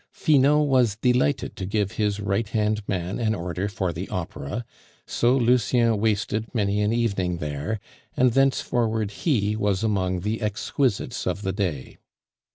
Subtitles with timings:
[0.11, 4.65] Finot was delighted to give his right hand man an order for the Opera,
[5.05, 7.79] so Lucien wasted many an evening there,
[8.17, 11.99] and thenceforward he was among the exquisites of the day.